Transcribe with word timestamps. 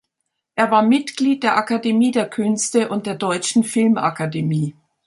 Er 0.55 0.71
war 0.71 0.81
Mitglied 0.81 1.43
der 1.43 1.57
Akademie 1.57 2.09
der 2.09 2.27
Künste 2.27 2.89
und 2.89 3.05
der 3.05 3.13
Deutschen 3.13 3.63
Filmakademie. 3.63 4.73